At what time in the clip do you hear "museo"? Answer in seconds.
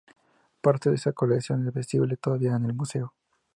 2.73-3.13